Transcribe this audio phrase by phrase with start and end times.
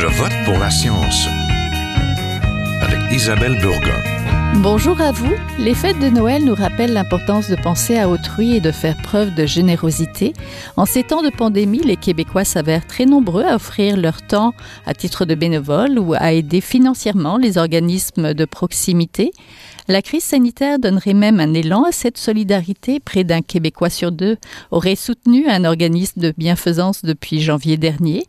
[0.00, 1.26] Je vote pour la science
[2.80, 4.00] avec Isabelle Burgon.
[4.62, 5.32] Bonjour à vous.
[5.58, 9.34] Les fêtes de Noël nous rappellent l'importance de penser à autrui et de faire preuve
[9.34, 10.34] de générosité.
[10.76, 14.52] En ces temps de pandémie, les Québécois s'avèrent très nombreux à offrir leur temps
[14.86, 19.32] à titre de bénévole ou à aider financièrement les organismes de proximité.
[19.88, 23.00] La crise sanitaire donnerait même un élan à cette solidarité.
[23.00, 24.36] Près d'un Québécois sur deux
[24.70, 28.22] aurait soutenu un organisme de bienfaisance depuis janvier dernier.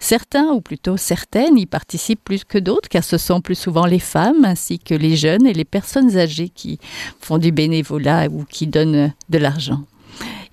[0.00, 3.98] Certains, ou plutôt certaines, y participent plus que d'autres, car ce sont plus souvent les
[3.98, 6.78] femmes, ainsi que les jeunes et les personnes âgées qui
[7.20, 9.82] font du bénévolat ou qui donnent de l'argent.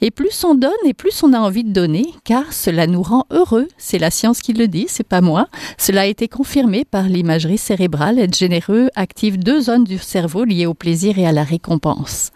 [0.01, 3.25] Et plus on donne et plus on a envie de donner, car cela nous rend
[3.31, 3.67] heureux.
[3.77, 5.47] C'est la science qui le dit, c'est pas moi.
[5.77, 8.19] Cela a été confirmé par l'imagerie cérébrale.
[8.19, 12.31] Être généreux active deux zones du cerveau liées au plaisir et à la récompense.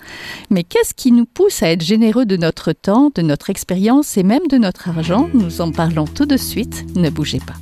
[0.49, 4.23] Mais qu'est-ce qui nous pousse à être généreux de notre temps, de notre expérience et
[4.23, 5.29] même de notre argent?
[5.33, 6.85] Nous en parlons tout de suite.
[6.95, 7.55] Ne bougez pas.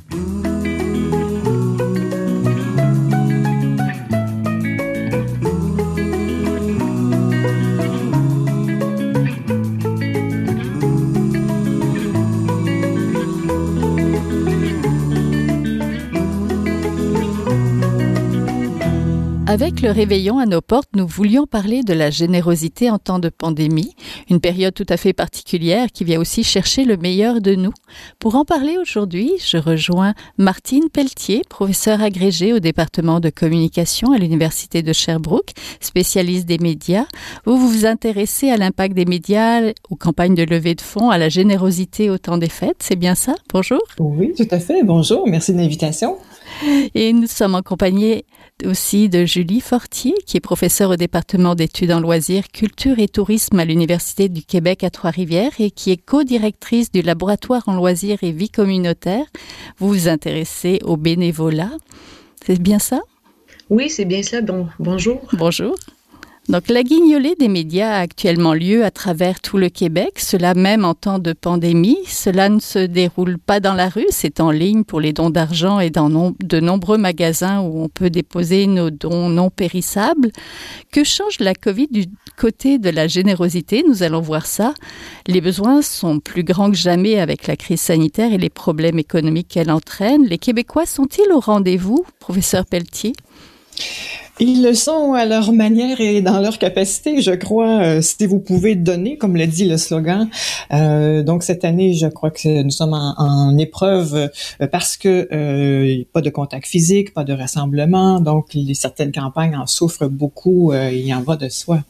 [19.48, 23.30] Avec le réveillon à nos portes, nous voulions parler de la générosité en temps de
[23.30, 23.94] pandémie,
[24.28, 27.72] une période tout à fait particulière qui vient aussi chercher le meilleur de nous.
[28.18, 34.18] Pour en parler aujourd'hui, je rejoins Martine Pelletier, professeure agrégée au département de communication à
[34.18, 37.06] l'Université de Sherbrooke, spécialiste des médias.
[37.46, 41.30] Vous vous intéressez à l'impact des médias, aux campagnes de levée de fonds, à la
[41.30, 43.34] générosité au temps des fêtes, c'est bien ça?
[43.50, 43.80] Bonjour.
[43.98, 44.82] Oui, tout à fait.
[44.82, 46.18] Bonjour, merci de l'invitation.
[46.94, 48.24] Et nous sommes accompagnés
[48.64, 53.58] aussi de Julie Fortier, qui est professeure au département d'études en loisirs, culture et tourisme
[53.58, 58.32] à l'Université du Québec à Trois-Rivières et qui est co-directrice du laboratoire en loisirs et
[58.32, 59.26] vie communautaire.
[59.78, 61.70] Vous vous intéressez au bénévolat.
[62.44, 63.00] C'est bien ça?
[63.70, 64.40] Oui, c'est bien ça.
[64.40, 65.20] Bon, bonjour.
[65.32, 65.76] Bonjour.
[66.48, 70.82] Donc la guignolée des médias a actuellement lieu à travers tout le Québec, cela même
[70.86, 71.98] en temps de pandémie.
[72.06, 75.78] Cela ne se déroule pas dans la rue, c'est en ligne pour les dons d'argent
[75.78, 80.30] et dans de nombreux magasins où on peut déposer nos dons non périssables.
[80.90, 82.06] Que change la Covid du
[82.38, 83.84] côté de la générosité?
[83.86, 84.72] Nous allons voir ça.
[85.26, 89.48] Les besoins sont plus grands que jamais avec la crise sanitaire et les problèmes économiques
[89.48, 90.24] qu'elle entraîne.
[90.24, 93.12] Les Québécois sont-ils au rendez-vous, professeur Pelletier?
[94.40, 98.38] Ils le sont à leur manière et dans leur capacité, je crois, euh, si vous
[98.38, 100.28] pouvez donner, comme le dit le slogan.
[100.72, 106.04] Euh, donc cette année, je crois que nous sommes en, épreuve euh, parce que euh,
[106.12, 110.72] pas de contact physique, pas de rassemblement, donc les, certaines campagnes en souffrent beaucoup.
[110.72, 111.82] il y en va de soi.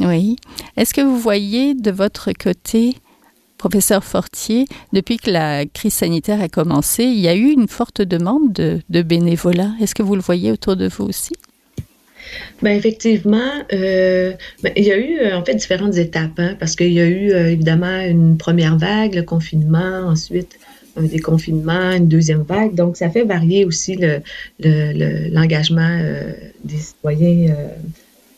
[0.00, 0.36] Oui.
[0.76, 2.96] Est-ce que vous voyez de votre côté
[3.58, 8.02] professeur Fortier, depuis que la crise sanitaire a commencé, il y a eu une forte
[8.02, 9.70] demande de, de bénévolat?
[9.80, 11.32] Est-ce que vous le voyez autour de vous aussi?
[12.62, 14.32] Ben effectivement, euh,
[14.62, 17.32] ben, il y a eu en fait différentes étapes, hein, parce qu'il y a eu
[17.32, 20.58] euh, évidemment une première vague, le confinement, ensuite
[20.96, 22.74] un déconfinement, une deuxième vague.
[22.74, 23.96] Donc, ça fait varier aussi
[24.58, 26.32] l'engagement le, euh,
[26.64, 27.68] des citoyens euh,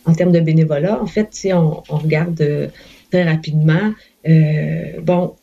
[0.05, 1.00] en termes de bénévolat.
[1.00, 2.69] En fait, si on, regarde euh,
[3.10, 3.93] très rapidement,
[5.03, 5.34] bon,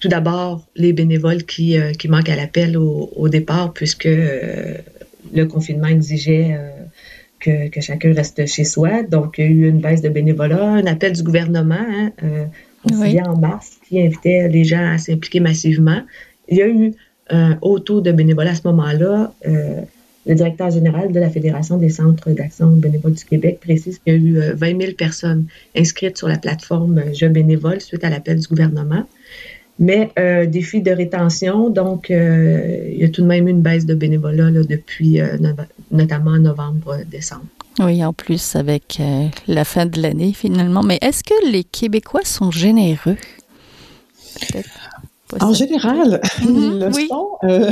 [0.00, 1.78] tout d'abord, les bénévoles qui,
[2.08, 6.58] manquent à l'appel au, départ, puisque le confinement exigeait
[7.44, 9.02] que, chacun reste chez soi.
[9.02, 12.46] Donc, il y a eu une baisse de bénévolat, un appel du gouvernement, hein, euh,
[13.26, 16.02] en mars, qui invitait les gens à s'impliquer massivement.
[16.48, 16.92] Il y a eu
[17.30, 19.32] un haut taux de bénévolat à ce moment-là.
[19.46, 19.80] Euh,
[20.26, 24.16] le directeur général de la Fédération des centres d'action bénévole du Québec précise qu'il y
[24.16, 25.46] a eu 20 euh, 000 personnes
[25.76, 29.04] inscrites sur la plateforme Je bénévole suite à l'appel du gouvernement.
[29.78, 33.86] Mais euh, défi de rétention, donc euh, il y a tout de même une baisse
[33.86, 35.36] de bénévolat là, depuis euh,
[35.90, 37.46] notamment novembre-décembre.
[37.80, 40.82] Oui, en plus avec euh, la fin de l'année finalement.
[40.82, 43.16] Mais est-ce que les Québécois sont généreux?
[45.40, 47.28] En général, ils mhm, le sont.
[47.44, 47.70] Euh,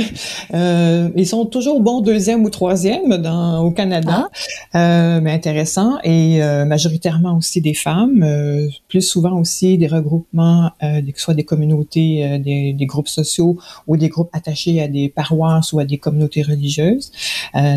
[0.53, 4.29] euh, ils sont toujours bons deuxième ou troisième dans, au Canada,
[4.73, 5.17] ah.
[5.17, 5.97] euh, mais intéressant.
[6.03, 11.23] Et euh, majoritairement aussi des femmes, euh, plus souvent aussi des regroupements, euh, que ce
[11.23, 13.57] soit des communautés, des, des, groupes sociaux
[13.87, 17.11] ou des groupes attachés à des paroisses ou à des communautés religieuses.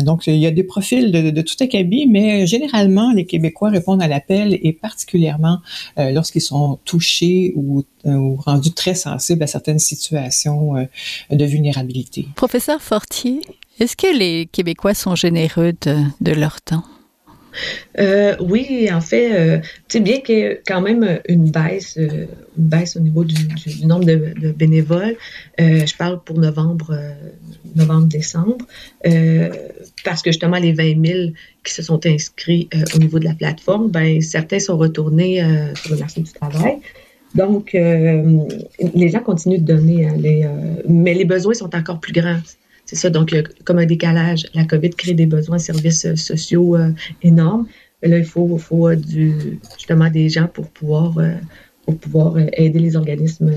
[0.03, 4.01] donc, il y a des profils de, de tout acabit, mais généralement, les Québécois répondent
[4.01, 5.59] à l'appel et particulièrement
[5.97, 7.83] lorsqu'ils sont touchés ou
[8.15, 10.85] ou rendu très sensible à certaines situations euh,
[11.35, 12.27] de vulnérabilité.
[12.35, 13.41] Professeur Fortier,
[13.79, 16.83] est-ce que les Québécois sont généreux de, de leur temps?
[17.99, 21.97] Euh, oui, en fait, euh, tu sais, bien qu'il y ait quand même une baisse,
[21.97, 22.25] euh,
[22.57, 23.35] une baisse au niveau du,
[23.85, 25.15] nombre de, bénévoles,
[25.57, 26.99] je parle pour novembre,
[27.75, 28.65] novembre-décembre,
[30.03, 31.19] parce que justement, les 20 000
[31.63, 35.43] qui se sont inscrits au niveau de la plateforme, ben, certains sont retournés
[35.75, 36.77] sur le marché du travail.
[37.35, 40.47] Donc, les gens continuent de donner, hein, les,
[40.87, 42.39] mais les besoins sont encore plus grands.
[42.85, 43.35] C'est ça, donc,
[43.65, 44.47] comme un décalage.
[44.53, 46.77] La COVID crée des besoins services sociaux
[47.21, 47.67] énormes.
[48.01, 51.33] Mais là, il faut, faut euh, du, justement des gens pour pouvoir, euh,
[51.85, 53.51] pour pouvoir euh, aider les organismes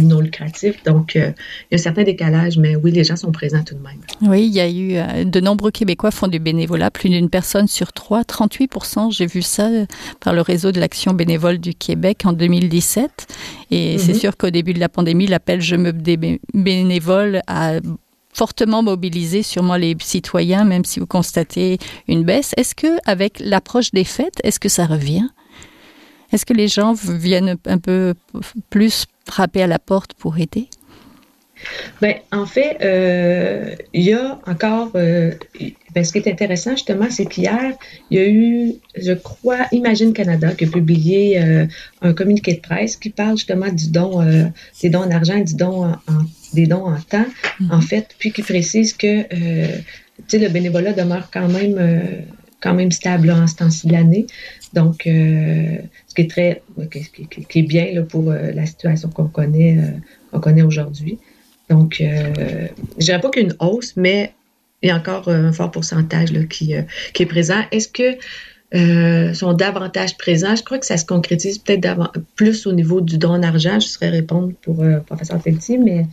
[0.00, 0.82] non lucratifs.
[0.84, 1.34] Donc, il y a
[1.74, 4.00] un certain décalage, mais oui, les gens sont présents tout de même.
[4.22, 7.92] Oui, il y a eu de nombreux Québécois font du bénévolat, plus d'une personne sur
[7.92, 9.68] trois, 38% j'ai vu ça
[10.20, 13.26] par le réseau de l'action bénévole du Québec en 2017.
[13.70, 14.18] Et c'est mhm.
[14.18, 17.74] sûr qu'au début de la pandémie, l'appel Je me des bénévoles a
[18.32, 21.78] fortement mobilisé sûrement les citoyens, même si vous constatez
[22.08, 22.54] une baisse.
[22.56, 25.28] Est-ce que avec l'approche des fêtes, est-ce que ça revient?
[26.32, 28.14] Est-ce que les gens viennent un peu
[28.70, 30.68] plus frapper à la porte pour aider?
[32.00, 34.90] Ben, en fait, euh, il y a encore.
[34.94, 35.32] Euh,
[35.94, 37.74] ben, ce qui est intéressant, justement, c'est qu'hier,
[38.10, 41.66] il y a eu, je crois, Imagine Canada qui a publié euh,
[42.00, 44.24] un communiqué de presse qui parle justement du don,
[44.82, 45.98] des dons en argent et du don en,
[46.54, 47.26] des dons en temps,
[47.70, 47.82] en mhm.
[47.82, 49.24] fait, puis qui précise que
[50.32, 51.78] le bénévolat demeure quand même,
[52.62, 54.26] quand même stable en ce temps-ci de l'année.
[54.72, 56.62] Donc, ce qui est très,
[57.48, 59.78] qui, est bien là, pour la situation qu'on connaît,
[60.30, 61.18] qu'on connaît aujourd'hui.
[61.68, 62.68] Donc, euh,
[62.98, 64.32] je dirais pas qu'une hausse, mais
[64.82, 66.82] il y a encore un fort pourcentage qui, euh,
[67.14, 67.62] qui est présent.
[67.70, 68.16] Est-ce que
[68.74, 70.56] euh, sont davantage présents?
[70.56, 73.78] Je crois que ça se concrétise peut-être plus au niveau du don d'argent.
[73.80, 76.06] Je serais répondre pour euh, professeur Felty, mais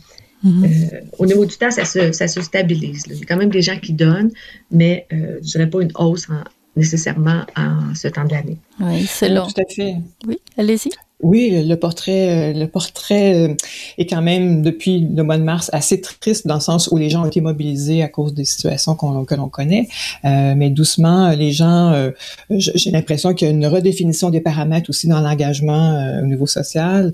[0.44, 1.02] mm-hmm.
[1.18, 3.04] au niveau du temps, ça se, ça se stabilise.
[3.06, 4.30] Il y a quand même des gens qui donnent,
[4.70, 6.28] mais je ne dirais pas une hausse
[6.76, 8.58] nécessairement en ce temps de l'année.
[8.78, 9.46] Oui, c'est long.
[9.46, 9.96] Tout à fait.
[10.26, 10.90] Oui, allez-y.
[11.22, 13.54] Oui, le portrait, le portrait euh,
[13.98, 17.10] est quand même depuis le mois de mars assez triste dans le sens où les
[17.10, 19.88] gens ont été mobilisés à cause des situations que l'on connaît,
[20.24, 22.10] euh, mais doucement, les gens, euh,
[22.48, 27.12] j'ai l'impression qu'il y a une redéfinition des paramètres aussi dans l'engagement au niveau social.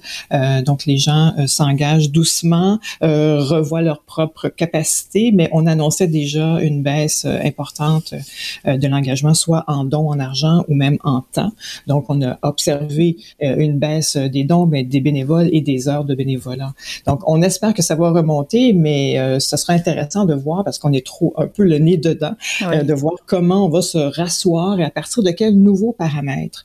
[0.64, 7.24] donc les gens s'engagent doucement, revoient leurs propres capacités, mais on annonçait déjà une baisse
[7.24, 8.14] importante
[8.64, 11.52] de l'engagement, soit en dons en argent ou même en temps.
[11.86, 16.04] Donc on a observé une baisse euh, des dons, mais des bénévoles et des heures
[16.04, 16.74] de bénévolat.
[17.06, 20.78] Donc, on espère que ça va remonter, mais euh, ce sera intéressant de voir parce
[20.78, 23.98] qu'on est trop un peu le nez dedans, euh, de voir comment on va se
[23.98, 26.64] rasseoir et à partir de quels nouveaux paramètres.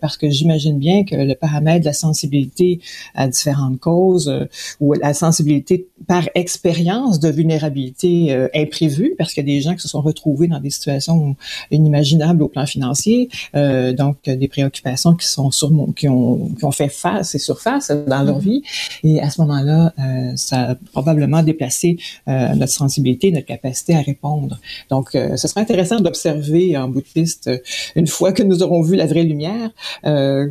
[0.00, 2.80] parce que j'imagine bien que le paramètre de la sensibilité
[3.14, 4.32] à différentes causes
[4.80, 9.80] ou la sensibilité par expérience de vulnérabilité imprévue, parce qu'il y a des gens qui
[9.80, 11.36] se sont retrouvés dans des situations
[11.70, 16.88] inimaginables au plan financier, donc des préoccupations qui sont sur qui ont, qui ont fait
[16.88, 18.42] face et surface dans leur mm-hmm.
[18.42, 18.62] vie.
[19.04, 24.00] Et à ce moment-là, euh, ça a probablement déplacé euh, notre sensibilité, notre capacité à
[24.00, 24.58] répondre.
[24.90, 27.50] Donc, euh, ce serait intéressant d'observer en bout de piste,
[27.96, 29.70] une fois que nous aurons vu la vraie lumière,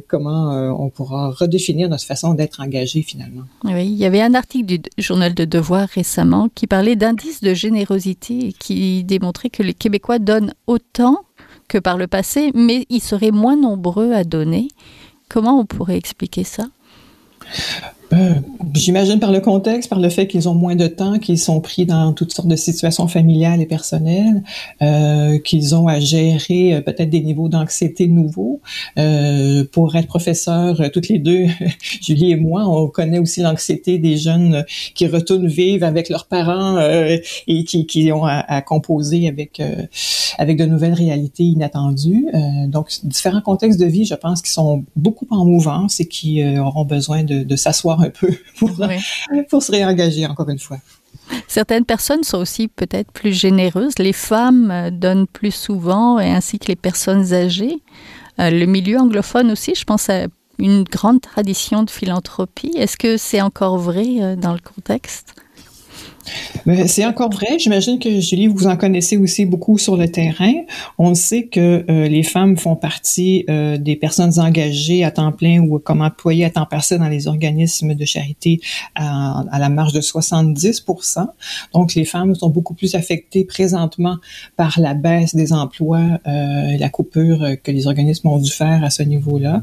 [0.08, 3.44] comment on pourra redéfinir notre façon d'être engagé finalement.
[3.64, 7.54] Oui, il y avait un article du journal de Devoir récemment qui parlait d'indices de
[7.54, 11.18] générosité et qui démontrait que les Québécois donnent autant
[11.68, 14.68] que par le passé, mais ils seraient moins nombreux à donner.
[15.30, 16.66] Comment on pourrait expliquer ça?
[18.14, 18.34] Euh,
[18.74, 21.86] j'imagine par le contexte, par le fait qu'ils ont moins de temps, qu'ils sont pris
[21.86, 24.44] dans toutes sortes de situations familiales et personnelles,
[24.82, 28.62] euh, qu'ils ont à gérer euh, peut-être des niveaux d'anxiété nouveaux.
[28.98, 31.46] Euh, pour être professeur, toutes les deux,
[32.02, 36.80] Julie et moi, on connaît aussi l'anxiété des jeunes qui retournent vivre avec leurs parents
[37.48, 39.62] et qui, qui ont à, à composer avec
[40.38, 42.28] avec de nouvelles réalités inattendues.
[42.68, 46.86] donc, différents contextes de vie, je pense, qui sont beaucoup en mouvance et qui auront
[46.86, 48.30] besoin de, de s'asseoir un peu
[48.60, 48.72] pour,
[49.50, 50.78] pour se réengager encore une fois.
[51.48, 53.98] Certaines personnes sont aussi peut-être plus généreuses.
[54.00, 57.82] Les femmes euh, donnent plus souvent, ainsi que les personnes âgées.
[58.40, 60.28] Euh, le milieu anglophone aussi, je pense à
[60.60, 62.74] une grande tradition de philanthropie.
[62.76, 65.36] Est-ce que c'est encore vrai euh, dans le contexte?
[66.88, 67.58] C'est encore vrai.
[67.60, 70.54] J'imagine que Julie, vous en connaissez aussi beaucoup sur le terrain.
[70.98, 75.60] On sait que euh, les femmes font partie euh, des personnes engagées à temps plein
[75.60, 78.60] ou comme employées à temps partiel dans les organismes de charité
[78.96, 80.86] à, la marge de 70
[81.74, 84.18] Donc, les femmes sont beaucoup plus affectées présentement
[84.56, 88.90] par la baisse des emplois, euh, la coupure que les organismes ont dû faire à
[88.90, 89.62] ce niveau-là.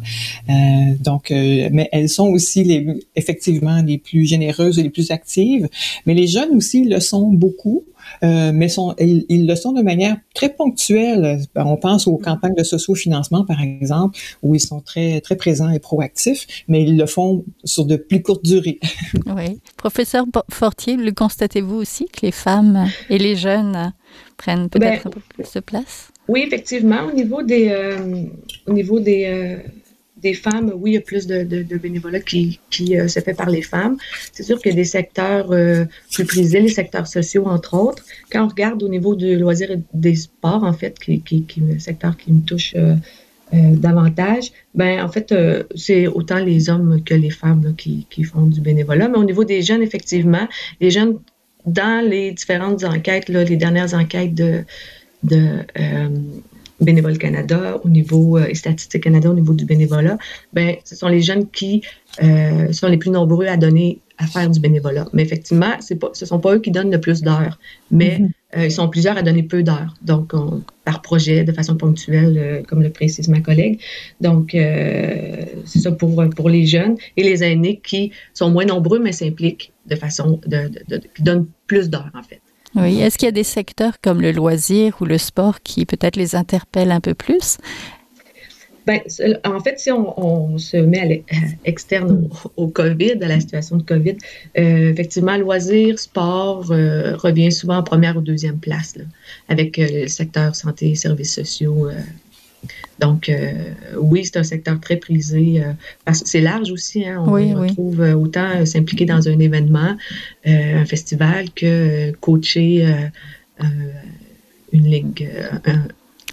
[1.01, 5.69] donc, mais elles sont aussi les, effectivement les plus généreuses et les plus actives.
[6.07, 7.85] Mais les jeunes aussi le sont beaucoup.
[8.23, 11.41] Euh, mais sont, ils, le sont de manière très ponctuelle.
[11.57, 15.81] On pense aux campagnes de socio-financement, par exemple, où ils sont très, très présents et
[15.81, 18.79] proactifs, mais ils le font sur de plus courtes durées.
[19.27, 19.61] oui.
[19.77, 23.93] Professeur Fortier, le constatez-vous aussi que les femmes et les jeunes
[24.37, 26.11] prennent peut-être ben, un peu plus de place?
[26.29, 27.05] Oui, effectivement.
[27.07, 28.25] Au niveau des, euh,
[28.67, 29.57] au niveau des, euh,
[30.29, 33.51] des femmes, oui, il y a plus de, bénévolat qui, qui euh, se fait par
[33.57, 33.97] les femmes.
[34.33, 38.03] C'est sûr qu'il y a des secteurs euh, plus prisés, les secteurs sociaux, entre autres.
[38.31, 41.61] Quand on regarde au niveau du loisir et des sports, en fait, qui, qui, qui
[41.61, 42.97] le secteur qui me touche euh,
[43.87, 45.29] davantage, ben en fait,
[45.77, 49.09] c'est autant les hommes que les femmes qui, qui font du bénévolat.
[49.09, 50.47] Mais au niveau des jeunes, effectivement,
[50.81, 51.13] les jeunes,
[51.65, 54.65] dans les différentes enquêtes, là, les dernières enquêtes de,
[55.23, 55.43] de
[56.81, 60.19] Bénévole Canada, au niveau euh, Statistique Canada, au niveau du bénévolat,
[60.53, 61.83] ben, ce sont les jeunes qui
[62.23, 65.07] euh, sont les plus nombreux à donner, à faire du bénévolat.
[65.13, 67.59] Mais effectivement, c'est pas, ce sont pas eux qui donnent le plus d'heures,
[67.91, 68.59] mais mm-hmm.
[68.59, 70.33] euh, ils sont plusieurs à donner peu d'heures, donc
[70.85, 73.81] par projet, de façon ponctuelle, euh, comme le précise ma collègue.
[74.21, 79.13] Donc, c'est ça pour, pour les jeunes et les aînés qui sont moins nombreux, mais
[79.13, 82.41] s'impliquent de façon, de, de, de, qui donnent plus d'heures, en fait.
[82.77, 86.17] Oui, est-ce qu'il y a des secteurs comme le loisir ou le sport qui peut-être
[86.17, 87.57] les interpellent un peu plus?
[88.87, 89.01] Ben,
[89.45, 91.35] en fait, si on, se met à
[91.67, 94.17] l'externe au, COVID, à la situation de COVID,
[94.59, 98.97] euh, effectivement, loisir, sport euh, revient souvent en première ou deuxième place,
[99.49, 101.89] avec euh, le secteur santé services sociaux
[102.99, 103.53] donc, euh,
[103.99, 105.73] oui, c'est un secteur très prisé euh,
[106.05, 107.07] parce que c'est large aussi.
[107.07, 109.97] Hein, on retrouve euh, autant s'impliquer dans un événement,
[110.45, 112.87] un festival, que coacher
[114.73, 115.29] une ligue,
[115.65, 115.83] un,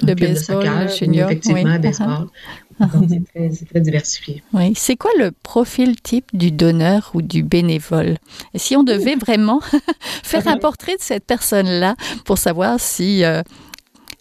[0.01, 2.27] de baseball, de junior, effectivement, baseball.
[2.79, 3.09] Donc,
[3.51, 4.43] c'est très, diversifié.
[4.53, 4.73] Oui.
[4.75, 8.17] C'est quoi le profil type du donneur ou du bénévole?
[8.53, 9.61] Et si on devait vraiment
[10.23, 13.41] faire un portrait de cette personne-là pour savoir si euh,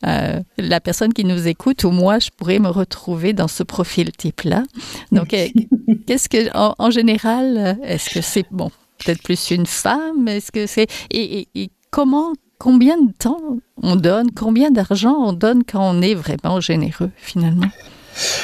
[0.02, 4.64] la personne qui nous écoute ou moi, je pourrais me retrouver dans ce profil type-là.
[5.10, 5.46] Donc, euh,
[6.06, 10.28] qu'est-ce que, en, général, est-ce que c'est, bon, peut-être plus une femme?
[10.28, 11.46] Est-ce que c'est, et,
[11.90, 13.40] comment, combien de temps
[13.82, 17.68] on donne, combien d'argent on donne quand on est vraiment généreux, finalement?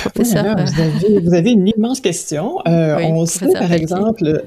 [0.01, 0.57] Professeur.
[1.23, 2.57] vous, avez, une immense question.
[2.67, 4.43] Euh, on sait par exemple,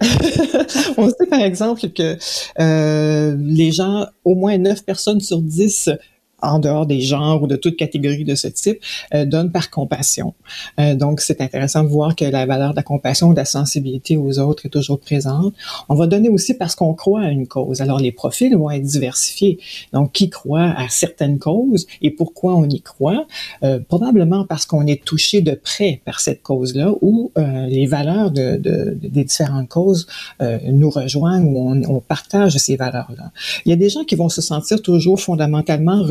[0.98, 2.18] on sait par exemple que
[3.38, 5.92] les gens, au moins 9 personnes sur 10
[6.42, 8.80] en dehors des genres ou de toute catégorie de ce type,
[9.14, 10.34] euh, donne par compassion.
[10.80, 14.18] Euh, donc, c'est intéressant de voir que la valeur de la compassion, de la sensibilité
[14.18, 15.54] aux autres est toujours présente.
[15.90, 17.82] On va donner aussi parce qu'on croit à une cause.
[17.82, 19.60] Alors, les profils vont être diversifiés.
[19.94, 23.26] Donc, qui croit à certaines causes et pourquoi on y croit?
[23.64, 28.32] Euh, probablement parce qu'on est touché de près par cette cause-là ou euh, les valeurs
[28.32, 30.08] de, de, des différentes causes
[30.42, 33.32] euh, nous rejoignent ou on, on partage ces valeurs-là.
[33.66, 36.04] Il y a des gens qui vont se sentir toujours fondamentalement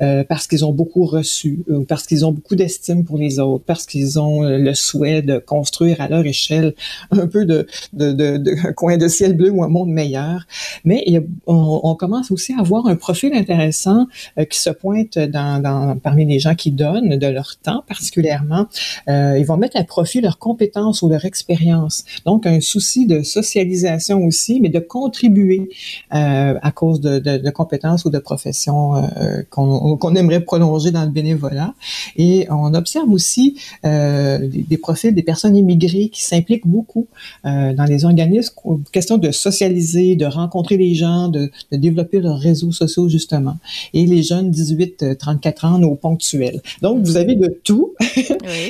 [0.00, 3.64] euh, parce qu'ils ont beaucoup reçu, euh, parce qu'ils ont beaucoup d'estime pour les autres,
[3.64, 6.74] parce qu'ils ont euh, le souhait de construire à leur échelle
[7.10, 10.46] un peu de, de, de, de coin de ciel bleu ou un monde meilleur.
[10.84, 11.04] Mais
[11.46, 14.06] on, commence aussi à avoir un profil intéressant
[14.50, 18.66] qui se pointe dans, dans, parmi les gens qui donnent de leur temps particulièrement.
[19.06, 22.04] ils vont mettre à profit leurs compétences ou leur expérience.
[22.26, 25.68] Donc, un souci de socialisation aussi, mais de contribuer
[26.10, 31.10] à cause de, de, de compétences ou de professions euh, qu'on aimerait prolonger dans le
[31.10, 31.74] bénévolat.
[32.16, 37.06] Et on observe aussi euh, des, profils des personnes immigrées qui s'impliquent beaucoup
[37.44, 38.54] euh, dans les organismes,
[38.92, 43.56] question de socialiser, de rencontrer les gens, de, de développer leurs réseaux sociaux justement.
[43.92, 46.60] Et les jeunes 18-34 ans, nos ponctuels.
[46.82, 47.94] Donc vous avez de tout.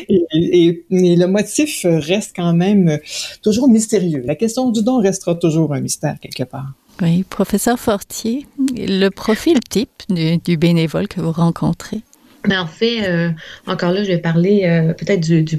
[0.08, 2.98] et, et, et, le motif reste quand même
[3.42, 4.22] toujours mystérieux.
[4.24, 6.72] La question du don restera toujours un mystère quelque part.
[7.02, 8.46] Oui, professeur Fortier,
[8.76, 12.02] le profil type du, bénévole que vous rencontrez?
[12.46, 13.30] Mais en fait, euh,
[13.66, 15.56] encore là, je vais parler euh, peut-être du, du,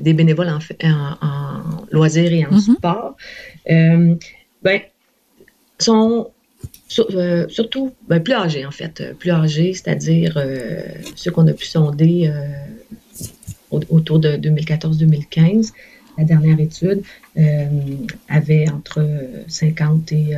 [0.00, 0.58] des bénévoles en,
[1.26, 2.76] en, loisirs et en mm-hmm.
[2.76, 3.16] sport.
[3.70, 4.14] Euh,
[4.62, 4.80] ben,
[5.78, 6.30] sont
[6.88, 9.16] surtout ben, plus âgés, en fait.
[9.18, 10.38] Plus âgés, c'est-à-dire
[11.16, 12.30] ceux qu'on a pu sonder
[13.70, 15.72] autour de 2014-2015
[16.22, 17.02] la dernière étude,
[17.36, 17.66] euh,
[18.28, 19.04] avait entre
[19.48, 20.36] 50 et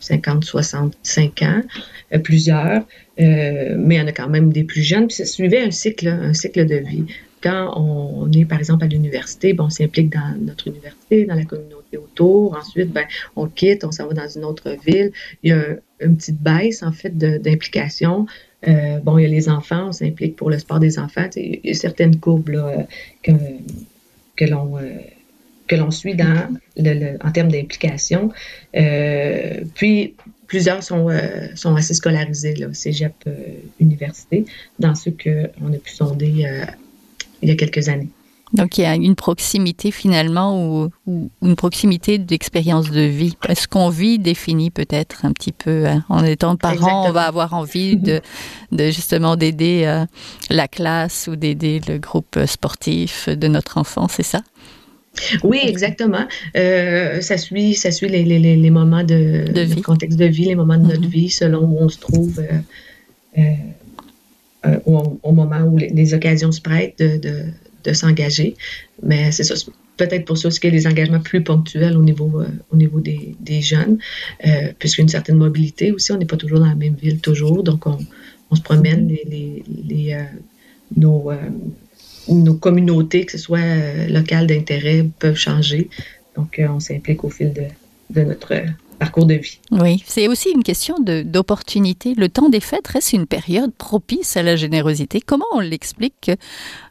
[0.00, 1.62] 50, euh, 65 ans,
[2.12, 2.84] euh, plusieurs,
[3.18, 5.06] mais il y en a quand même des plus jeunes.
[5.08, 7.04] Puis ça suivait un cycle, un cycle de vie.
[7.40, 11.44] Quand on, est, par exemple, à l'université, ben, on s'implique dans notre université, dans la
[11.44, 12.56] communauté autour.
[12.56, 13.04] Ensuite, ben,
[13.36, 15.12] on quitte, on s'en va dans une autre ville.
[15.44, 18.26] Il y a une petite baisse, en fait, d'implication.
[19.04, 21.28] bon, il y a les enfants, on s'implique pour le sport des enfants.
[21.36, 22.86] Il y a certaines courbes là,
[23.22, 23.32] que,
[24.36, 24.78] que l'on
[25.68, 28.32] que l'on suit dans le, en termes d'implication.
[29.74, 30.14] puis,
[30.46, 31.08] plusieurs sont,
[31.54, 33.14] sont assez scolarisés, là, cégep
[33.78, 34.46] université,
[34.78, 36.46] dans ceux qu'on a pu sonder
[37.42, 38.08] il y a quelques années.
[38.52, 40.90] Donc il y a une proximité finalement ou,
[41.42, 43.36] une proximité d'expérience de vie.
[43.54, 45.86] Ce qu'on vit définit peut-être un petit peu.
[45.86, 46.04] Hein?
[46.08, 48.20] En étant parent, on va avoir envie de,
[48.72, 50.04] justement d'aider euh,
[50.50, 54.40] la classe ou d'aider le groupe sportif de notre enfant, c'est ça?
[55.42, 56.26] Oui, exactement.
[56.56, 59.74] Euh, ça suit, ça suit les, moments de, vie.
[59.76, 61.08] le contexte de vie, les moments de notre mm-hmm.
[61.08, 62.42] vie, selon où on se trouve.
[63.38, 63.42] Euh,
[64.86, 67.44] au, moment où les, occasions se prêtent de,
[67.84, 68.56] de s'engager.
[69.02, 69.54] Mais c'est ça,
[69.98, 72.76] peut-être pour ça aussi qu'il y a des engagements plus ponctuels au niveau, euh, au
[72.76, 73.98] niveau des, des jeunes,
[74.46, 76.12] euh, puisqu'il y a une certaine mobilité aussi.
[76.12, 77.98] On n'est pas toujours dans la même ville toujours, donc on,
[78.50, 80.22] on se promène, les, les, euh,
[80.96, 81.30] nos,
[82.28, 85.88] nos communautés, que ce soit locales d'intérêt, peuvent changer.
[86.36, 87.64] Donc, on s'implique au fil de,
[88.10, 88.54] de notre
[88.98, 89.58] parcours de vie.
[89.70, 92.14] Oui, c'est aussi une question d'opportunité.
[92.14, 95.20] Le temps des fêtes reste une période propice à la générosité.
[95.20, 96.30] Comment on l'explique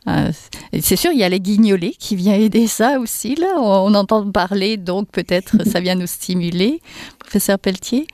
[0.08, 0.32] euh,
[0.80, 3.36] C'est sûr, il y a les guignolés qui viennent aider ça aussi.
[3.36, 6.82] Là, on, entend parler, donc peut-être ça vient nous stimuler.
[7.20, 8.08] Professeur Pelletier?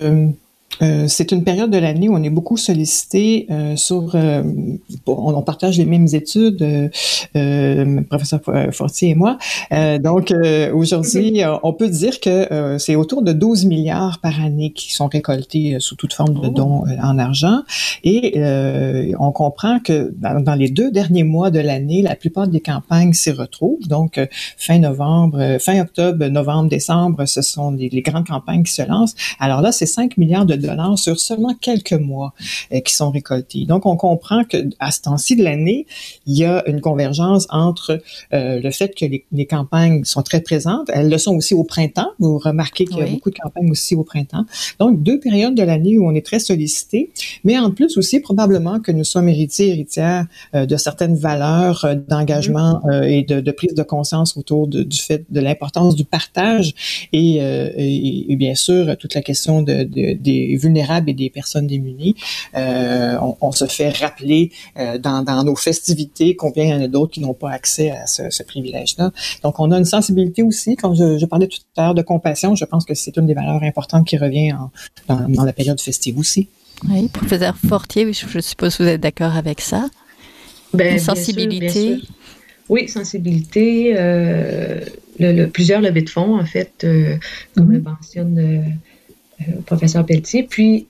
[0.00, 0.28] Euh,
[0.82, 4.42] euh, c'est une période de l'année où on est beaucoup sollicité euh, sur, euh,
[5.06, 6.90] on, partage les mêmes études,
[7.36, 8.40] euh, professeur
[8.72, 9.38] Fortier et moi.
[10.00, 10.32] donc
[10.72, 15.76] aujourd'hui, on peut dire que c'est autour de 12 milliards par année qui sont récoltés
[15.80, 16.50] sous toute forme de oh.
[16.50, 17.62] dons en argent.
[18.04, 18.34] Et
[19.18, 23.30] on comprend que dans, les deux derniers mois de l'année, la plupart des campagnes s'y
[23.30, 23.86] retrouvent.
[23.88, 24.20] Donc
[24.56, 29.14] fin novembre, fin octobre, novembre, décembre, ce sont les, les grandes campagnes qui se lancent.
[29.38, 30.54] Alors là, c'est 5 milliards de
[30.96, 32.34] sur seulement quelques mois
[32.72, 33.64] euh, qui sont récoltés.
[33.64, 35.86] Donc, on comprend que à ce temps-ci de l'année,
[36.26, 38.00] il y a une convergence entre
[38.32, 40.90] euh, le fait que les, campagnes sont très présentes.
[40.92, 42.10] Elles le sont aussi au printemps.
[42.18, 44.44] Vous remarquez qu'il y a beaucoup de campagnes aussi au printemps.
[44.78, 47.10] Donc, deux périodes de l'année où on est très sollicité,
[47.44, 52.80] mais en plus aussi probablement que nous sommes héritiers, héritières euh, de certaines valeurs d'engagement
[52.84, 53.08] mm-hmm.
[53.08, 56.74] et de, prise de conscience autour du fait de l'importance du partage
[57.12, 62.14] et, et, bien sûr toute la question de, des vulnérables et des personnes démunies.
[62.56, 67.12] Euh, on, se fait rappeler euh, dans, nos festivités combien il y en a d'autres
[67.12, 69.12] qui n'ont pas accès à ce, privilège-là.
[69.42, 70.76] Donc, on a une sensibilité aussi.
[70.76, 73.62] Quand je, parlais tout à l'heure de compassion, je pense que c'est une des valeurs
[73.62, 74.54] importantes qui revient
[75.08, 76.48] dans, la période festive aussi.
[76.88, 79.88] Oui, professeur Fortier, je suppose que vous êtes d'accord avec ça.
[80.72, 81.98] Ben, sensibilité.
[82.68, 83.94] Oui, sensibilité.
[83.96, 84.80] Euh,
[85.18, 86.86] le, plusieurs levées de fonds, en fait,
[87.54, 87.82] comme le mm-hmm.
[87.82, 88.78] mentionne
[89.40, 90.88] euh, professeur Pelletier, puis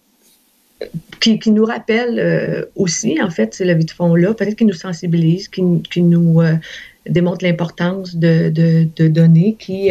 [1.21, 4.73] qui, nous rappelle euh, aussi, en fait, c'est la vie de fond-là, peut-être qui nous
[4.73, 6.55] sensibilise, qui, nous euh,
[7.07, 9.91] démontre l'importance de, de, donner, qui,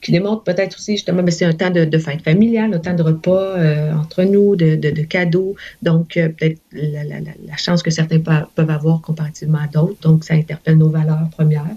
[0.00, 2.78] qui démontre peut-être aussi, justement, mais ben, c'est un temps de, de, fête familiale, un
[2.78, 3.56] temps de repas
[3.94, 9.02] entre nous, de, de, cadeaux, donc peut-être la, la, la, chance que certains peuvent avoir
[9.02, 11.76] comparativement à d'autres, donc ça interpelle nos valeurs premières,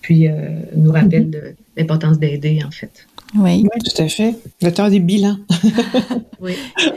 [0.00, 0.28] puis
[0.76, 1.54] nous rappelle mm-hmm.
[1.76, 3.06] l'importance d'aider, en fait.
[3.34, 3.64] Oui.
[3.84, 4.34] tout à fait.
[4.60, 5.38] Le temps des bilans.
[6.40, 6.54] oui.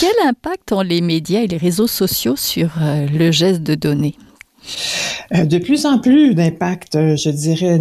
[0.00, 4.14] Quel impact ont les médias et les réseaux sociaux sur euh, le geste de donner?
[5.34, 7.78] Euh, de plus en plus d'impact, euh, je dirais.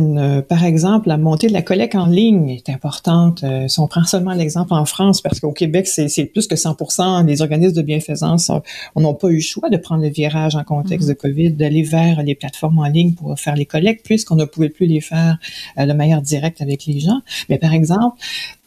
[0.47, 3.43] par exemple, la montée de la collecte en ligne est importante.
[3.67, 7.41] si on prend seulement l'exemple en France, parce qu'au Québec, c'est plus que 100 des
[7.41, 8.52] organismes de bienfaisance
[8.95, 11.13] n'ont pas eu le choix de prendre le virage en contexte mm-hmm.
[11.13, 14.69] de COVID, d'aller vers les plateformes en ligne pour faire les collectes, puisqu'on ne pouvait
[14.69, 15.38] plus les faire
[15.78, 17.21] de manière directe avec les gens.
[17.50, 18.17] Mais par exemple,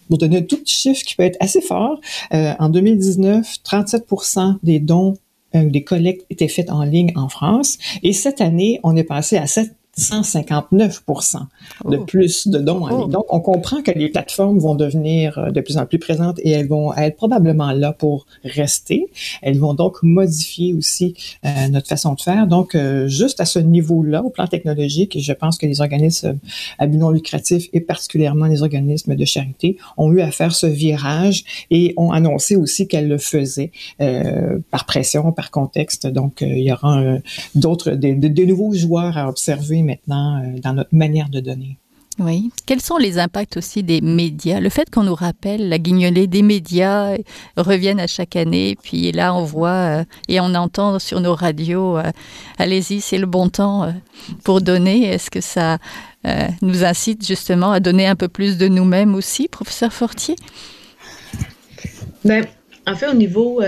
[0.09, 2.01] pour donner un tout petit chiffre qui peut être assez fort,
[2.33, 7.79] en 2019, 37% des dons euh, des collectes étaient faites en ligne en France.
[8.03, 11.37] Et cette année, on est passé à 7 159%
[11.85, 12.05] de oh.
[12.05, 12.99] plus de dons en ligne.
[13.07, 13.09] Oh.
[13.09, 16.51] Donc, on comprend que les plateformes vont devenir euh, de plus en plus présentes et
[16.51, 19.09] elles vont être probablement là pour rester.
[19.43, 22.47] Elles vont donc modifier aussi euh, notre façon de faire.
[22.47, 26.39] Donc, euh, juste à ce niveau-là, au plan technologique, je pense que les organismes
[26.79, 30.67] à but non lucratif et particulièrement les organismes de charité ont eu à faire ce
[30.67, 33.73] virage et ont annoncé aussi qu'elles le faisaient
[34.71, 36.07] par pression, par contexte.
[36.07, 37.03] Donc, il y aura
[37.55, 41.79] d'autres, des, des nouveaux joueurs à observer maintenant euh, dans notre manière de donner.
[42.19, 42.51] Oui.
[42.67, 44.61] Quels sont les impacts aussi des médias?
[44.61, 47.17] Le fait qu'on nous rappelle la guignolée des médias
[47.57, 51.97] reviennent à chaque année, puis là on voit euh, et on entend sur nos radios
[51.97, 52.11] euh,
[52.59, 53.95] allez-y, c'est le bon temps
[54.45, 55.05] pour donner.
[55.05, 55.79] Est-ce que ça
[56.61, 60.37] nous incite justement à donner un peu plus de nous-mêmes aussi, professeur Fortier?
[62.27, 62.45] Ben,
[62.87, 63.63] en fait, au niveau,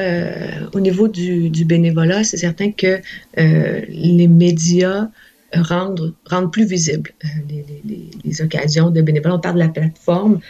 [0.74, 3.00] au niveau du, du bénévolat, c'est certain que
[3.36, 5.08] les médias
[5.54, 7.10] rendre, rendre plus visibles
[7.48, 9.36] les, les, les, occasions de bénévolat.
[9.36, 10.40] On parle de la plateforme,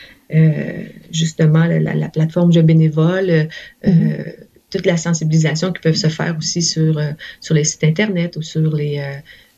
[1.10, 3.48] justement, la, la, plateforme Je bénévole.
[3.84, 4.34] Mm-hmm.
[4.70, 6.98] toute la sensibilisation qui peut se faire aussi sur,
[7.40, 9.02] sur les sites Internet ou sur les,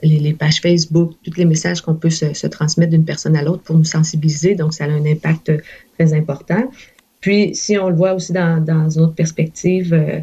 [0.02, 3.62] les, pages Facebook, tous les messages qu'on peut se, se transmettre d'une personne à l'autre
[3.62, 4.54] pour nous sensibiliser.
[4.54, 5.52] Donc, ça a un impact
[5.98, 6.70] très important.
[7.20, 10.20] Puis, si on le voit aussi dans, dans une autre perspective, euh, euh,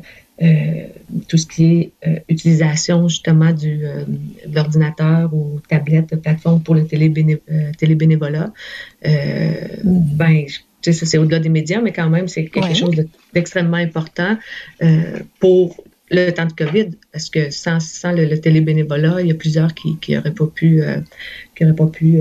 [1.27, 6.85] tout ce qui est euh, utilisation justement du, de l'ordinateur ou tablette, plateforme pour le
[6.85, 8.51] télébénévolat,
[9.03, 9.81] mm.
[9.83, 10.45] ben,
[10.81, 14.37] tu sais, c'est au-delà des médias, mais quand même, c'est quelque chose d'extrêmement important
[15.39, 19.75] pour le temps de COVID, parce que sans, sans le, télébénévolat, il y a plusieurs
[19.75, 20.81] qui n'auraient pas pu,
[21.55, 22.19] qui pas pu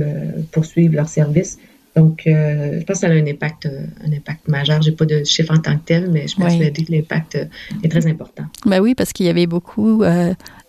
[0.53, 1.59] poursuivre leur service.
[1.97, 4.81] Donc, euh, je pense que ça a un impact, euh, un impact majeur.
[4.81, 7.45] J'ai pas de chiffre en tant que tel, mais je pense que l'impact euh,
[7.83, 8.45] est très important.
[8.65, 10.05] Ben oui, parce qu'il y avait beaucoup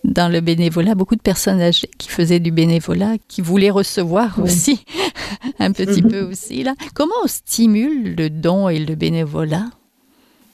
[0.03, 4.83] dans le bénévolat, beaucoup de personnes âgées qui faisaient du bénévolat, qui voulaient recevoir aussi,
[5.59, 6.11] un petit mhm.
[6.11, 6.63] peu aussi.
[6.63, 6.73] Là.
[6.95, 9.65] Comment on stimule le don et le bénévolat?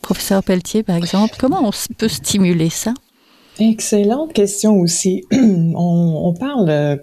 [0.01, 2.93] Professeur Pelletier, par exemple, comment on peut stimuler ça?
[3.60, 5.26] Excellente question aussi.
[5.32, 6.96] on, on, parle euh,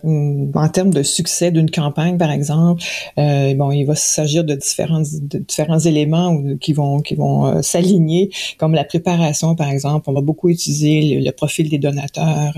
[0.55, 2.81] en termes de succès d'une campagne, par exemple.
[3.19, 7.62] Euh, bon, il va s'agir de différents, de différents éléments qui vont qui vont euh,
[7.62, 10.09] s'aligner, comme la préparation, par exemple.
[10.09, 12.57] On va beaucoup utiliser le, profil des donateurs.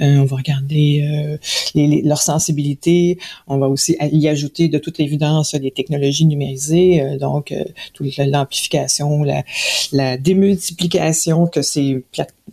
[0.00, 1.38] Euh, on va regarder
[1.74, 3.18] les, leur sensibilité.
[3.46, 7.52] On va aussi y ajouter, de toute évidence, les technologies numérisées, donc
[7.92, 9.42] toute l'amplification, la,
[9.92, 12.02] la démultiplication que ces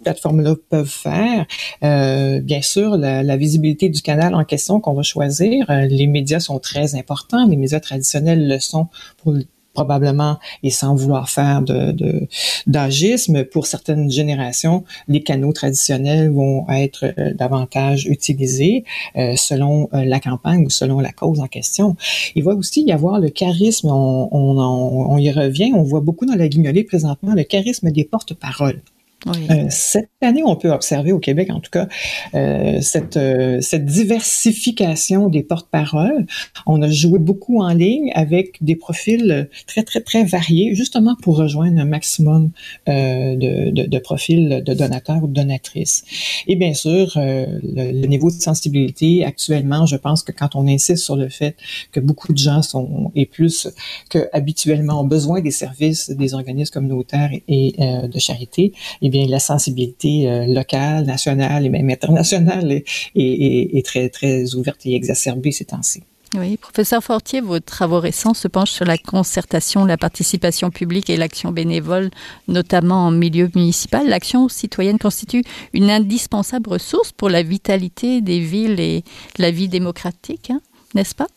[0.03, 1.45] plateformes-là peuvent faire.
[1.83, 5.69] Euh, bien sûr, la, la, visibilité du canal en question qu'on va choisir.
[5.69, 7.47] Euh, les médias sont très importants.
[7.47, 9.35] Les médias traditionnels le sont pour
[9.73, 12.27] probablement et sans vouloir faire de
[12.67, 18.83] d'agisme pour certaines générations les canaux traditionnels vont être euh, davantage utilisés
[19.15, 21.95] euh, selon euh, la campagne ou selon la cause en question
[22.35, 26.25] il va aussi y avoir le charisme on, on, on y revient on voit beaucoup
[26.25, 28.81] dans la guignolée présentement le charisme des porte-paroles
[29.27, 31.87] euh, cette année, on peut observer au Québec, en tout cas,
[32.33, 36.25] euh, cette, euh, cette diversification des porte-paroles.
[36.65, 41.37] On a joué beaucoup en ligne avec des profils très, très, très variés, justement pour
[41.37, 42.51] rejoindre un maximum
[42.87, 46.03] de, profils de donateurs ou de donatrices.
[46.47, 51.15] Et bien sûr, le, niveau de sensibilité actuellement, je pense que quand on insiste sur
[51.15, 51.55] le fait
[51.91, 53.67] que beaucoup de gens sont, et plus
[54.09, 58.73] que habituellement, ont besoin des services des organismes communautaires et, de charité,
[59.11, 62.81] bien, la sensibilité euh, locale, nationale et même internationale
[63.15, 66.03] est, très ouverte et exacerbée ces temps-ci.
[66.33, 71.17] Oui, professeur Fortier, vos travaux récents se penchent sur la concertation, la participation publique et
[71.17, 72.09] l'action bénévole,
[72.47, 74.07] notamment en milieu municipal.
[74.07, 75.43] L'action citoyenne constitue
[75.73, 79.03] une indispensable ressource pour la vitalité des villes et
[79.37, 80.61] la vie démocratique, hein,
[80.95, 81.27] n'est-ce pas?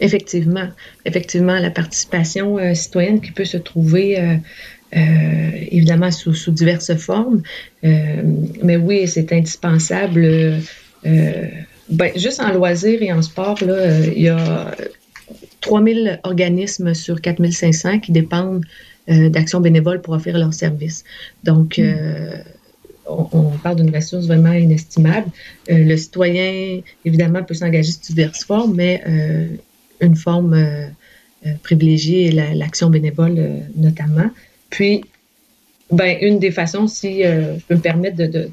[0.00, 0.68] Effectivement,
[1.04, 4.36] effectivement, la participation euh, citoyenne qui peut se trouver euh,
[4.96, 7.42] euh, évidemment sous, sous, diverses formes.
[7.82, 10.60] Mais oui, c'est indispensable.
[11.88, 14.74] Ben, juste en loisirs et en sport, là, il y a
[15.60, 18.64] 3000 organismes sur 4500 qui dépendent
[19.08, 21.04] d'actions bénévoles pour offrir leurs services.
[21.44, 21.94] Donc, mm.
[23.08, 25.28] On, parle d'une ressource vraiment inestimable.
[25.68, 29.02] le citoyen, évidemment, peut s'engager sous diverses formes, mais
[30.00, 30.56] une forme
[31.62, 34.30] privilégiée est l'action bénévole notamment.
[34.70, 35.04] Puis,
[35.90, 38.50] ben, une des façons, si euh, je peux me permettre de,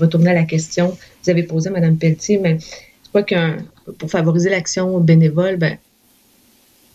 [0.00, 3.56] retourner à la question que vous avez posée, Mme Pelletier, mais je crois que
[3.98, 5.76] pour favoriser l'action bénévole, ben,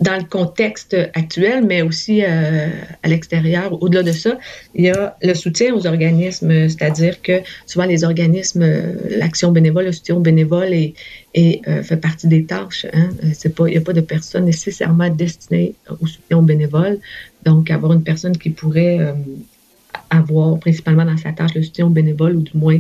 [0.02, 2.70] dans le contexte actuel, mais aussi euh,
[3.04, 4.38] à l'extérieur, au-delà de ça,
[4.74, 9.86] il y a le soutien aux organismes, c'est-à-dire que souvent les organismes, euh, l'action bénévole,
[9.86, 10.96] le soutien bénévole est,
[11.36, 12.88] est euh, fait partie des tâches.
[12.94, 13.10] Hein?
[13.34, 16.98] C'est pas, il n'y a pas de personne nécessairement destinée au soutien bénévole.
[17.46, 19.14] Donc, avoir une personne qui pourrait
[20.12, 22.78] avoir principalement dans sa tâche le soutien bénévole ou du moins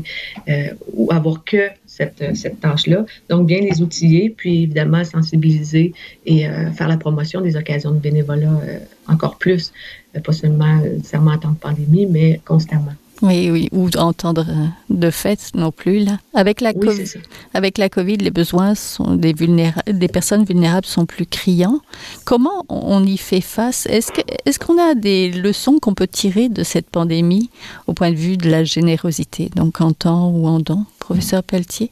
[0.49, 3.05] euh, ou avoir que cette, cette tâche-là.
[3.29, 5.93] Donc, bien les outiller, puis évidemment sensibiliser
[6.25, 9.71] et euh, faire la promotion des occasions de bénévolat euh, encore plus,
[10.23, 10.81] pas seulement
[11.13, 12.93] en temps de pandémie, mais constamment.
[13.21, 14.45] Oui, oui, ou entendre
[14.89, 16.17] de fait non plus là.
[16.33, 17.03] Avec la, oui, COVID,
[17.53, 21.79] avec la COVID, les besoins sont des, des personnes vulnérables sont plus criants.
[22.25, 23.85] Comment on y fait face?
[23.85, 27.49] Est-ce qu'on a des leçons qu'on peut tirer de cette pandémie
[27.85, 31.91] au point de vue de la générosité, donc en temps ou en don, professeur Pelletier?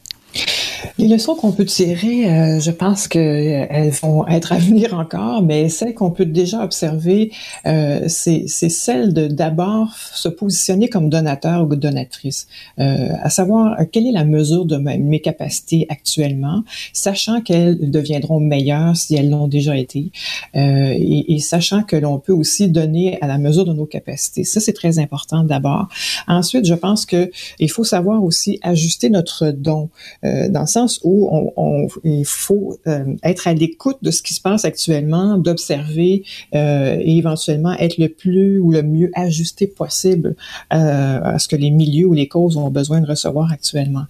[0.97, 5.69] Les leçons qu'on peut tirer, euh, je pense qu'elles vont être à venir encore, mais
[5.69, 7.31] celles qu'on peut déjà observer,
[7.65, 12.47] euh, c'est celle de d'abord se positionner comme donateur ou donatrice,
[12.79, 16.63] euh, à savoir quelle est la mesure de mes capacités actuellement,
[16.93, 20.11] sachant qu'elles deviendront meilleures si elles l'ont déjà été,
[20.55, 24.43] euh, et, et, sachant que l'on peut aussi donner à la mesure de nos capacités.
[24.43, 25.87] Ça, c'est très important d'abord.
[26.27, 29.89] Ensuite, je pense que il faut savoir aussi ajuster notre don,
[30.23, 34.41] euh, dans le sens où il faut euh, être à l'écoute de ce qui se
[34.41, 40.35] passe actuellement, d'observer euh, et éventuellement être le plus ou le mieux ajusté possible
[40.73, 44.03] euh, à ce que les milieux ou les causes ont besoin de recevoir actuellement.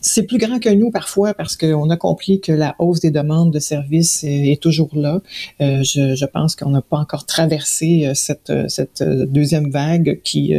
[0.00, 3.52] C'est plus grand que nous parfois parce qu'on a compris que la hausse des demandes
[3.52, 5.20] de services est, toujours là.
[5.60, 10.54] Je, pense qu'on n'a pas encore traversé cette, cette deuxième vague qui,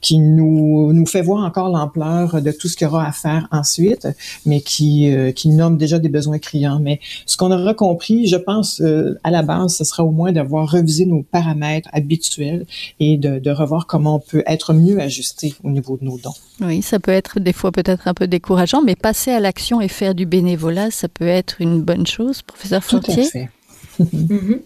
[0.00, 3.48] qui nous, nous fait voir encore l'ampleur de tout ce qu'il y aura à faire
[3.50, 4.08] ensuite,
[4.46, 6.80] mais qui euh, qui, nomme déjà des besoins criants.
[6.80, 10.32] Mais ce qu'on aura compris, je pense, euh, à la base, ce sera au moins
[10.32, 12.66] d'avoir revisé nos paramètres habituels
[13.00, 16.34] et de, revoir comment on peut être mieux ajusté au niveau de nos dons.
[16.60, 19.88] Oui, ça peut être des fois peut-être un peu décourageant, mais passer à l'action et
[19.88, 23.14] faire du bénévolat, ça peut être une bonne chose, professeur Fortier.
[23.14, 23.50] Tout à fait.
[23.98, 24.60] Mhm.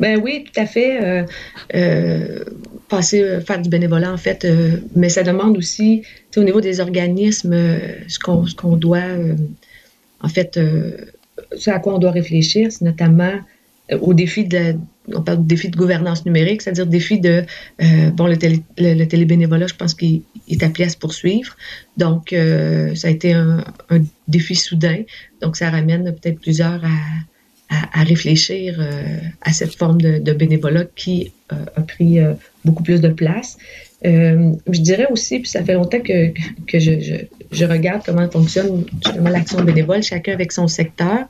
[0.00, 1.26] Ben oui, tout à fait.
[1.74, 2.44] Euh,
[2.88, 4.46] passer, faire du bénévolat, en fait,
[4.96, 6.02] mais ça demande aussi,
[6.36, 7.54] au niveau des organismes,
[8.06, 9.02] ce qu'on doit
[10.20, 10.96] en fait, euh,
[11.56, 13.32] ce à quoi on doit réfléchir, c'est notamment
[13.92, 14.74] euh, au défi de,
[15.14, 17.44] on parle de défi de gouvernance numérique, c'est-à-dire défi de,
[17.82, 21.56] euh, bon, le, télé, le, télébénévolat, je pense qu'il est appelé à se poursuivre.
[21.96, 22.34] Donc,
[22.94, 23.64] ça a été un,
[24.26, 25.02] défi soudain.
[25.40, 26.98] Donc, ça ramène peut-être plusieurs à,
[27.68, 28.80] à, réfléchir
[29.42, 32.18] à cette forme de, de bénévolat qui a pris
[32.64, 33.58] beaucoup plus de place.
[34.06, 36.28] Euh, je dirais aussi, puis ça fait longtemps que,
[36.66, 37.14] que je, je,
[37.50, 41.26] je, regarde comment fonctionne justement l'action bénévole, chacun avec son secteur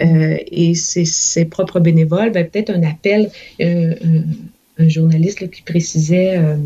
[0.00, 2.32] euh, et ses, ses, propres bénévoles.
[2.32, 3.94] Ben, Peut-être un appel, euh,
[4.78, 6.56] un journaliste qui précisait, euh,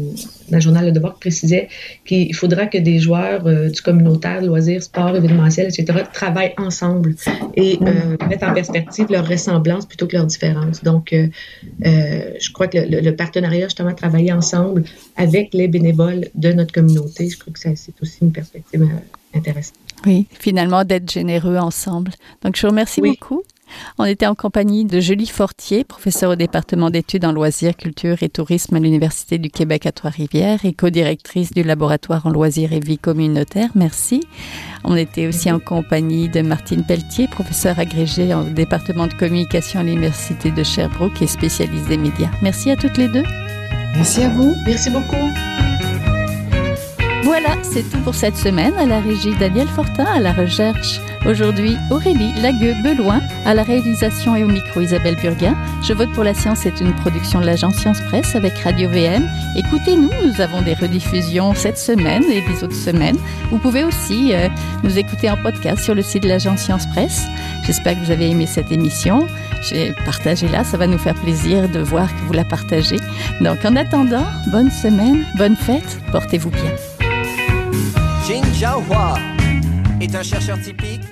[0.49, 1.69] dans le journal Le Devoir, précisait
[2.05, 7.15] qu'il faudra que des joueurs euh, du communautaire, loisirs, sport, événementiel, etc., travaillent ensemble
[7.55, 10.83] et euh, mettent en perspective leur ressemblance plutôt que leur différence.
[10.83, 11.29] Donc, euh,
[11.85, 14.85] je crois que le, le, partenariat, justement, travailler ensemble
[15.17, 18.89] avec les bénévoles de notre communauté, je crois que c'est aussi une perspective
[19.35, 19.77] intéressante.
[20.07, 22.13] Oui, finalement, d'être généreux ensemble.
[22.43, 23.11] Donc, je vous remercie oui.
[23.11, 23.43] beaucoup.
[23.99, 28.29] On était en compagnie de Julie Fortier, professeure au département d'études en loisirs, culture et
[28.29, 32.99] tourisme à l'Université du Québec à Trois-Rivières et co-directrice du laboratoire en loisirs et vie
[32.99, 33.71] communautaire.
[33.75, 34.21] Merci.
[34.85, 39.83] On était aussi en compagnie de Martine Pelletier, professeure agrégée au département de communication à
[39.83, 42.31] l'Université de Sherbrooke et spécialiste des médias.
[42.43, 43.25] Merci à toutes les deux.
[43.97, 44.55] Merci à vous.
[44.67, 45.60] Merci beaucoup.
[47.23, 48.73] Voilà, c'est tout pour cette semaine.
[48.79, 54.45] À la régie Daniel Fortin, à la recherche aujourd'hui Aurélie Lagueux-Beloin, à la réalisation et
[54.45, 55.55] au micro Isabelle Burguin.
[55.83, 59.29] Je vote pour la science est une production de l'agence Science Presse avec Radio VM.
[59.57, 63.19] Écoutez-nous, nous avons des rediffusions cette semaine et des autres semaines.
[63.51, 64.49] Vous pouvez aussi euh,
[64.83, 67.27] nous écouter en podcast sur le site de l'agence Science Presse.
[67.67, 69.27] J'espère que vous avez aimé cette émission.
[70.07, 72.97] Partagez-la, ça va nous faire plaisir de voir que vous la partagez.
[73.43, 76.90] Donc en attendant, bonne semaine, bonne fête, portez-vous bien.
[78.27, 79.15] Jin Jiahua
[80.01, 81.03] est un chercheur typique